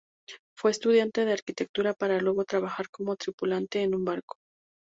[0.57, 4.39] Fue estudiante de arquitectura, para luego trabajar como tripulante en un barco.